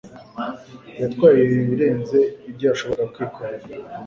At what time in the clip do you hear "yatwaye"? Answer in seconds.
1.01-1.41